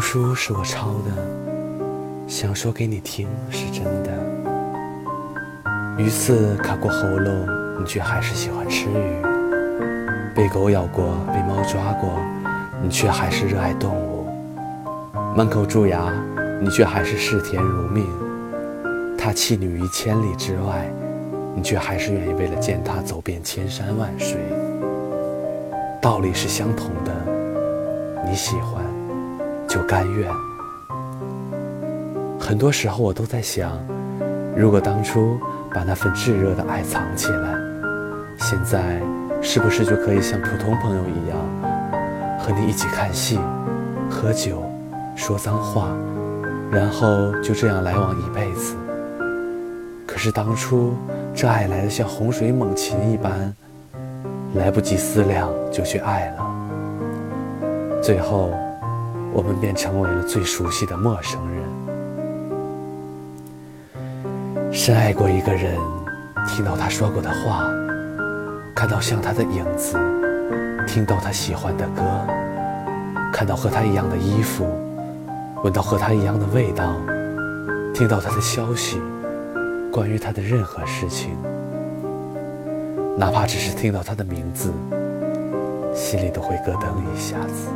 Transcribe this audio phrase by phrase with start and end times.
[0.00, 1.10] 书是我抄的，
[2.26, 4.10] 想说给你听是真的。
[5.96, 7.46] 鱼刺卡过喉咙，
[7.78, 9.22] 你却还是喜欢吃鱼；
[10.34, 12.10] 被狗咬过，被猫抓过，
[12.82, 14.26] 你却还是热爱动物。
[15.36, 16.12] 满口蛀牙，
[16.60, 18.06] 你却还是视甜如命。
[19.16, 20.88] 他弃你于千里之外，
[21.54, 24.36] 你却还是愿意为了见他走遍千山万水。
[26.00, 27.12] 道理是相同的，
[28.24, 28.84] 你喜欢
[29.68, 30.28] 就甘愿。
[32.40, 33.78] 很多时候我都在想，
[34.56, 35.38] 如果当初
[35.72, 37.54] 把那份炙热的爱藏起来，
[38.38, 39.00] 现在
[39.42, 41.38] 是不是就可以像普通朋友一样，
[42.38, 43.38] 和你一起看戏、
[44.10, 44.64] 喝酒、
[45.14, 45.94] 说脏话，
[46.70, 48.74] 然后就这样来往一辈子？
[50.06, 50.94] 可是当初
[51.34, 53.54] 这爱来的像洪水猛禽一般。
[54.54, 58.50] 来不及思量就去爱了，最后
[59.32, 61.64] 我们便成为了最熟悉的陌生人。
[64.72, 65.76] 深爱过一个人，
[66.46, 67.64] 听到他说过的话，
[68.74, 69.98] 看到像他的影子，
[70.86, 72.02] 听到他喜欢的歌，
[73.32, 74.66] 看到和他一样的衣服，
[75.64, 76.94] 闻到和他一样的味道，
[77.94, 79.00] 听到他的消息，
[79.92, 81.36] 关于他的任何事情。
[83.16, 84.72] 哪怕只是听到他的名字，
[85.94, 87.68] 心里都会咯噔一下子。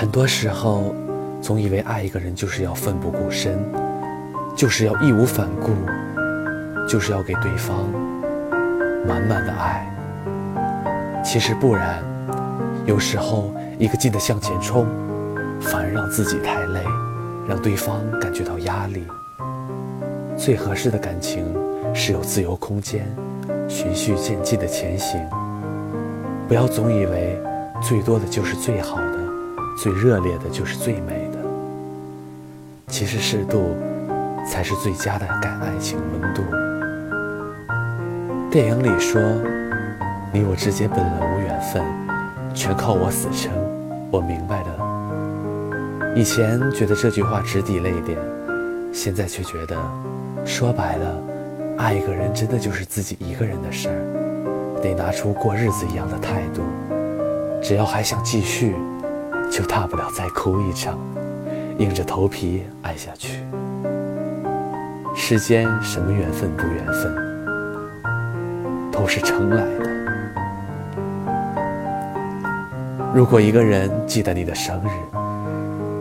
[0.00, 0.94] 很多时候，
[1.42, 3.62] 总以为爱一个人就是要奋不顾身，
[4.56, 5.72] 就是要义无反顾，
[6.88, 7.86] 就是要给对方
[9.06, 9.86] 满满的爱。
[11.22, 12.02] 其实不然，
[12.86, 14.86] 有时候一个劲的向前冲，
[15.60, 16.80] 反而让自己太累，
[17.46, 19.06] 让对方感觉到压力。
[20.34, 21.44] 最合适的感情
[21.94, 23.06] 是有自由空间，
[23.68, 25.20] 循序渐进的前行。
[26.48, 27.38] 不要总以为
[27.82, 28.96] 最多的就是最好，
[29.82, 31.38] 最热烈的就是最美的。
[32.86, 33.74] 其实适度
[34.46, 36.42] 才是最佳的感爱情温度。
[38.50, 39.18] 电影里说
[40.34, 41.82] ：“你我之间本来无缘分，
[42.52, 43.50] 全靠我死撑。”
[44.12, 46.14] 我明白的。
[46.14, 48.18] 以前觉得这句话直抵泪点，
[48.92, 49.74] 现在却觉得。
[50.44, 51.22] 说白了，
[51.78, 56.60] 爱一个人真的就是自己一个人的事儿，得拿出过日子一样的态度。
[57.62, 58.74] 只要还想继续，
[59.50, 60.96] 就大不了再哭一场，
[61.78, 63.40] 硬着头皮爱下去。
[65.16, 67.12] 世间什么缘分不缘分，
[68.92, 69.90] 都是撑来的。
[73.12, 74.88] 如果一个人记得你的生日，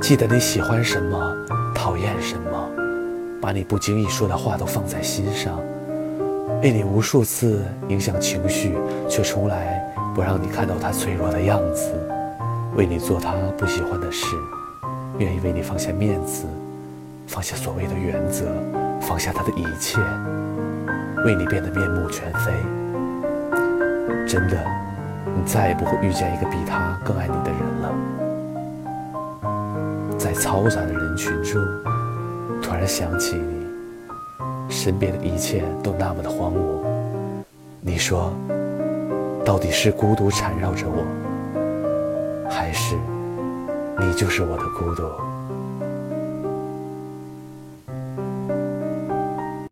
[0.00, 1.36] 记得你喜欢什么，
[1.74, 2.42] 讨厌什么。
[3.42, 5.60] 把你不经意说的话都放在心上，
[6.62, 8.72] 为你无数次影响情绪，
[9.06, 9.84] 却从来
[10.14, 11.90] 不让你看到他脆弱的样子；
[12.76, 14.26] 为你做他不喜欢的事，
[15.18, 16.44] 愿意为你放下面子，
[17.26, 18.46] 放下所谓的原则，
[19.00, 20.00] 放下他的一切，
[21.24, 22.52] 为你变得面目全非。
[24.26, 24.58] 真的，
[25.36, 27.92] 你再也不会遇见一个比他更爱你的人了。
[30.18, 31.62] 在嘈杂的人群中。
[32.62, 33.66] 突然想起你，
[34.70, 36.82] 身边的一切都那么的荒芜。
[37.82, 38.32] 你说，
[39.44, 41.04] 到底是孤独缠绕着我，
[42.48, 42.96] 还是
[43.98, 45.33] 你就是我的孤独？